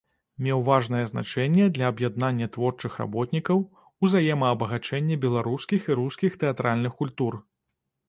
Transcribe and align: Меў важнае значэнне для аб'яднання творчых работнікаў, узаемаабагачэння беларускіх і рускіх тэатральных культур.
Меў 0.45 0.61
важнае 0.69 1.01
значэнне 1.11 1.67
для 1.75 1.85
аб'яднання 1.93 2.49
творчых 2.57 2.97
работнікаў, 3.03 3.63
узаемаабагачэння 4.09 5.23
беларускіх 5.29 5.81
і 5.89 6.03
рускіх 6.05 6.31
тэатральных 6.47 6.93
культур. 7.05 7.33